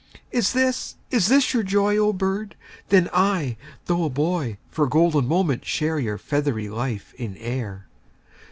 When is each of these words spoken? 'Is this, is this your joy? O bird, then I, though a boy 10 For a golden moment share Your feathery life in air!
'Is 0.31 0.53
this, 0.53 0.95
is 1.11 1.27
this 1.27 1.53
your 1.53 1.61
joy? 1.61 1.95
O 1.95 2.11
bird, 2.11 2.55
then 2.89 3.07
I, 3.13 3.55
though 3.85 4.03
a 4.03 4.09
boy 4.09 4.45
10 4.57 4.57
For 4.71 4.85
a 4.85 4.89
golden 4.89 5.27
moment 5.27 5.63
share 5.63 5.99
Your 5.99 6.17
feathery 6.17 6.69
life 6.69 7.13
in 7.19 7.37
air! 7.37 7.85